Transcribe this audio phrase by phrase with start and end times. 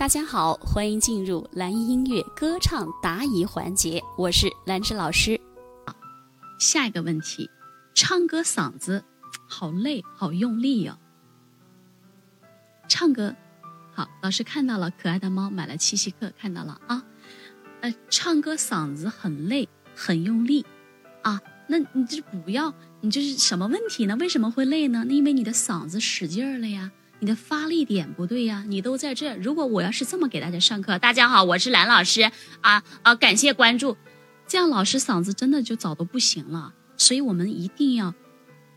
[0.00, 5.38] 大家好，欢迎进入蓝音音乐歌唱答疑环节，我是兰芝老师。
[6.58, 7.50] 下一个问题，
[7.94, 9.04] 唱歌嗓子
[9.46, 10.96] 好累，好用力哟。
[12.88, 13.36] 唱歌
[13.92, 17.04] 好，老师看到了，可爱的猫买了七夕课，看到了啊。
[17.82, 20.64] 呃，唱歌嗓子很累，很用力
[21.20, 21.42] 啊。
[21.68, 22.72] 那你这不要，
[23.02, 24.16] 你这是什么问题呢？
[24.16, 25.04] 为什么会累呢？
[25.06, 26.90] 那因为你的嗓子使劲儿了呀。
[27.22, 29.36] 你的发力点不对呀，你都在这。
[29.36, 32.22] 如果我要是这么给大家上课，大家好，我是兰老师
[32.62, 33.94] 啊啊，感谢关注，
[34.48, 36.72] 这样老师嗓子真的就早都不行了。
[36.96, 38.14] 所以我们一定要，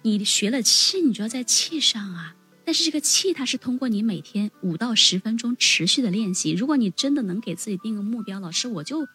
[0.00, 2.34] 你学了气，你就要在气上啊。
[2.64, 6.52] 但是这个气它是通过你每天五到十分钟持续的练习。
[6.52, 9.06] 如果你真的能给自己定个目标，老师我就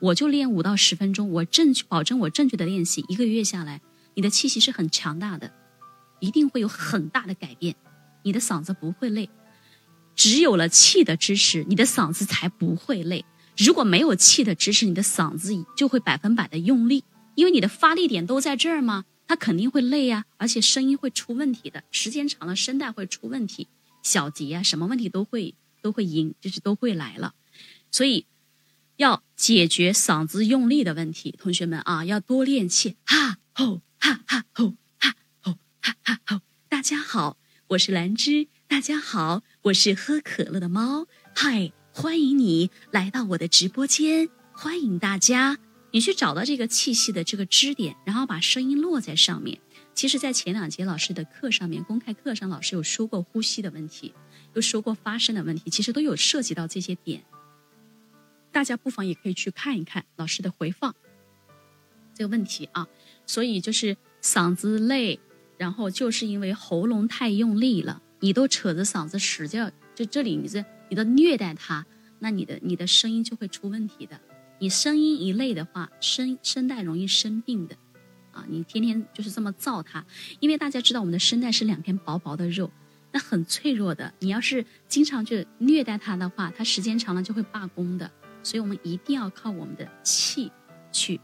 [0.00, 3.82] 我就练五到十分钟，我正保证我正确的练习，一个月下来，
[4.14, 5.52] 你的气息是很强大的，
[6.20, 7.76] 一定会有很大的改变。
[8.22, 9.28] 你的嗓子不会累，
[10.14, 13.24] 只有了气的支持，你的嗓子才不会累。
[13.56, 21.84] 如果没有气的支持，你的嗓子就会百分百的用力，因为你的发力点都在这儿嘛，它肯定会累呀，而且声音会出问题的。
[21.90, 23.68] 时间长了，声带会出问题，
[24.02, 27.34] 小结啊，什么问题都会都会赢，就是都会来了。
[27.90, 28.26] 所以
[28.96, 36.40] 要解决嗓子用力的问题，同学们啊，要多练气，哈吼哈哈吼哈吼哈哈吼。
[36.68, 37.39] 大家好。
[37.70, 45.56] 我是兰芝，大家好，我是喝可乐的猫，嗨，欢迎你来到我的直播间，欢迎大家，
[45.92, 49.60] 你去找到这个气息的这个支点，然后把声音落在上面。
[49.94, 54.12] 其实，在前两节老师的课上面，公开课上，老师有说过呼吸的问题，
[54.54, 57.24] 又说过发声的问题，其实都有涉及到这些点，
[58.50, 60.92] 大家不妨也可以去看一看老师的回放
[62.16, 62.88] 这个问题啊。
[63.26, 65.20] 所以就是嗓子累。
[65.60, 71.84] 然后就是因为喉咙太用力了，你都扯着嗓子使劲，就这里你这你都虐待它，
[72.18, 74.18] 那你的你的声音就会出问题的。
[74.58, 77.76] 你声音一累的话，声声带容易生病的，
[78.32, 80.02] 啊，你天天就是这么造它，
[80.38, 82.70] 因为大家知道我们的声带是两片薄薄的肉，
[83.12, 84.14] 那很脆弱的。
[84.20, 88.10] 你要是经常去虐待它的话，它时间长了就会罢工的。
[88.42, 90.50] 所以我们一定要靠我们的气
[90.90, 91.20] 去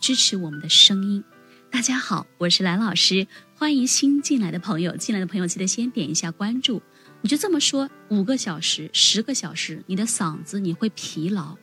[0.00, 1.22] 支持我们的声音。
[1.76, 3.26] 大家好，我是兰老师。
[3.54, 6.80] 欢迎新进来的朋友，进来的朋友记得先点一下关注。
[7.20, 11.54] 你就这么说，五个小时、十个小时，你的嗓子你会疲劳，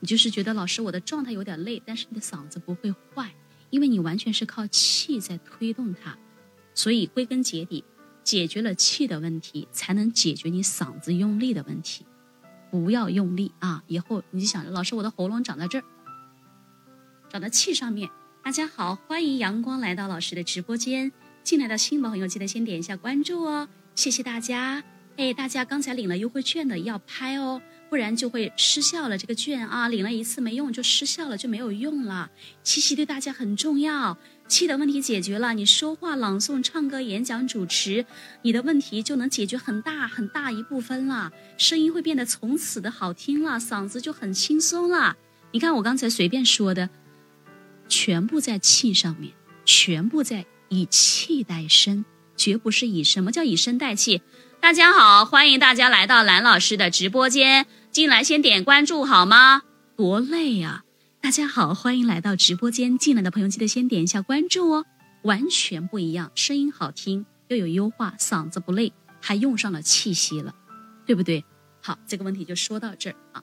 [0.00, 3.34] 你就是觉得老师我的状态有点累，但是你的嗓子不会坏，
[3.68, 6.16] 因为你完全是靠气在推动它。
[6.72, 7.84] 所以归根结底，
[8.24, 12.06] 解决了气的问题，才能解决你嗓子用力的问题。
[12.70, 13.84] 不要用力啊！
[13.86, 15.84] 以后你就想着，老师我的喉咙长在这儿，
[17.28, 18.08] 长在气上面。
[18.48, 21.12] 大家好，欢迎阳光来到老师的直播间。
[21.44, 24.82] 进来的新朋友记得先点一下关注哦，谢谢大家。
[25.18, 27.60] 哎，大家刚才领了优惠券的要拍哦，
[27.90, 29.18] 不然就会失效了。
[29.18, 32.30] 这个券啊，领了一次没用就失效了，就没有用了。
[32.62, 34.16] 七夕对大家很重要，
[34.46, 38.06] 气的问题解决了，你说话、朗诵、唱歌、演讲、主持，
[38.40, 45.14] 你的问题就能解决很大很大一部分了，声音会变得从此的好听了，嗓子就很轻松了。
[45.52, 46.88] 你看我刚才随便说的，
[47.88, 49.32] 全部在气上面，
[49.64, 50.46] 全部在。
[50.70, 52.04] 以气代声，
[52.36, 54.20] 绝不是以什么叫以声代气？
[54.60, 59.62] 大家好，欢迎大家来到蓝老师的直播间，进来先点关注好吗？
[59.96, 60.82] 多累啊！
[61.22, 64.84] 大家好，欢迎来到直播间，进来的朋友记得先点一下关注哦。
[65.22, 70.54] 完全不一样，声音好听，又有优化，嗓子不累，还用上了气息了，
[71.06, 71.42] 对不对？
[71.80, 73.42] 好，这个问题就说到这儿啊。